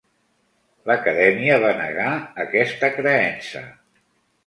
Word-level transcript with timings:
L'Acadèmia 0.91 1.61
va 1.65 1.75
negar 1.83 2.09
aquesta 2.47 2.93
"creença". 2.99 3.67